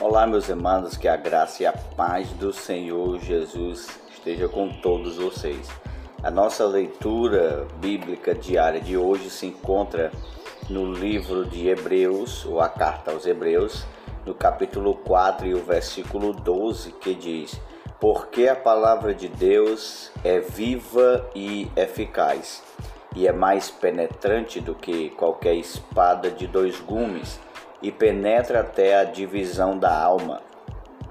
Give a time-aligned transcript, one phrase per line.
[0.00, 5.16] Olá, meus irmãos, que a graça e a paz do Senhor Jesus esteja com todos
[5.16, 5.68] vocês.
[6.22, 10.12] A nossa leitura bíblica diária de hoje se encontra
[10.70, 13.84] no livro de Hebreus, ou a carta aos Hebreus,
[14.24, 17.60] no capítulo 4 e o versículo 12, que diz:
[17.98, 22.62] Porque a palavra de Deus é viva e eficaz,
[23.16, 27.40] e é mais penetrante do que qualquer espada de dois gumes
[27.82, 30.40] e penetra até a divisão da alma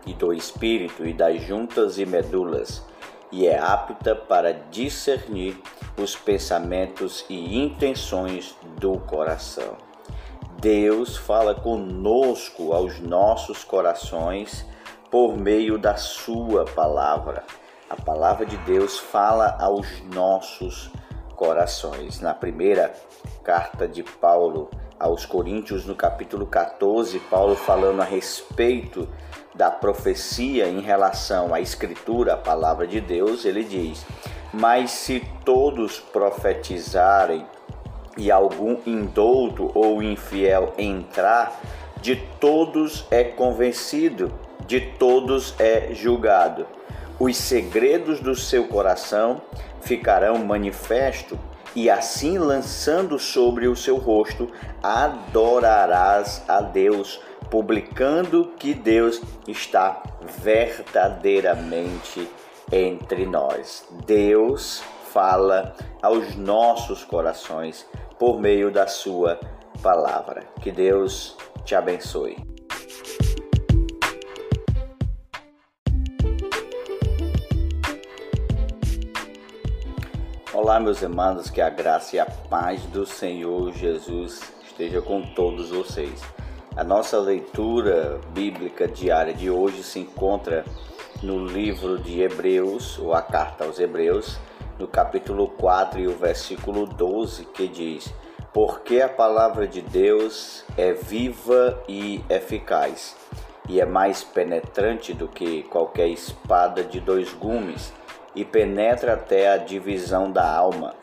[0.05, 2.84] e do espírito e das juntas e medulas,
[3.31, 5.62] e é apta para discernir
[5.98, 9.76] os pensamentos e intenções do coração.
[10.59, 14.65] Deus fala conosco aos nossos corações
[15.12, 17.43] por meio da Sua palavra.
[17.90, 20.90] A palavra de Deus fala aos nossos
[21.35, 22.20] corações.
[22.20, 22.93] Na primeira
[23.43, 29.07] carta de Paulo aos Coríntios, no capítulo 14, Paulo falando a respeito
[29.54, 34.05] da profecia em relação à Escritura, a palavra de Deus, ele diz:
[34.54, 37.45] Mas se todos profetizarem
[38.17, 41.59] e algum indouto ou infiel entrar,
[42.01, 44.32] de todos é convencido,
[44.65, 46.65] de todos é julgado.
[47.20, 49.41] Os segredos do seu coração
[49.82, 51.37] ficarão manifestos
[51.77, 60.01] e assim lançando sobre o seu rosto, adorarás a Deus, publicando que Deus está
[60.41, 62.27] verdadeiramente
[62.71, 63.87] entre nós.
[64.07, 64.81] Deus
[65.13, 67.85] fala aos nossos corações
[68.17, 69.39] por meio da sua
[69.79, 70.47] palavra.
[70.59, 72.56] Que Deus te abençoe.
[80.68, 85.69] Olá, meus irmãos, que a graça e a paz do Senhor Jesus esteja com todos
[85.69, 86.22] vocês.
[86.75, 90.66] A nossa leitura bíblica diária de hoje se encontra
[91.23, 94.38] no livro de Hebreus, ou a carta aos Hebreus,
[94.78, 98.13] no capítulo 4 e o versículo 12, que diz:
[98.51, 103.16] Porque a palavra de Deus é viva e eficaz,
[103.69, 107.94] e é mais penetrante do que qualquer espada de dois gumes
[108.37, 110.93] e penetra até a divisão da alma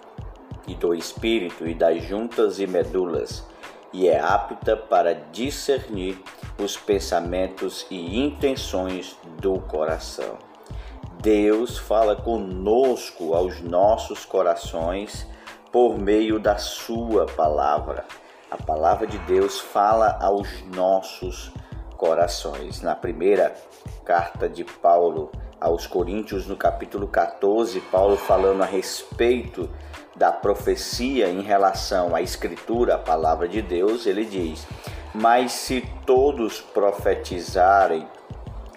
[0.69, 3.45] e do espírito e das juntas e medulas,
[3.93, 6.17] e é apta para discernir
[6.57, 10.39] os pensamentos e intenções do coração.
[11.21, 15.27] Deus fala conosco aos nossos corações
[15.73, 18.05] por meio da Sua palavra.
[18.49, 21.51] A palavra de Deus fala aos nossos
[21.97, 22.81] corações.
[22.81, 23.57] Na primeira
[24.05, 29.69] carta de Paulo aos Coríntios, no capítulo 14, Paulo falando a respeito
[30.15, 34.67] da profecia em relação à Escritura, a palavra de Deus, ele diz:
[35.15, 38.07] Mas se todos profetizarem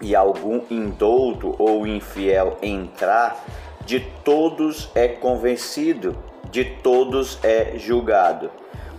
[0.01, 3.43] e algum indouto ou infiel entrar,
[3.85, 6.17] de todos é convencido,
[6.49, 8.51] de todos é julgado.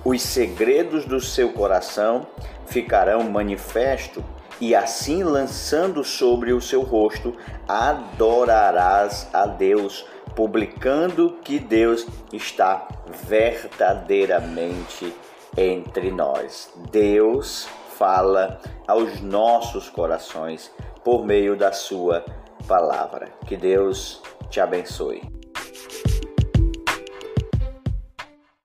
[0.05, 2.27] Os segredos do seu coração
[2.67, 4.22] ficarão manifestos
[4.60, 7.34] e assim lançando sobre o seu rosto,
[7.66, 10.04] adorarás a Deus,
[10.34, 12.88] publicando que Deus está
[13.26, 15.14] verdadeiramente
[15.56, 16.70] entre nós.
[16.91, 22.25] Deus fala aos nossos corações por meio da sua
[22.66, 23.28] palavra.
[23.46, 25.38] Que Deus te abençoe.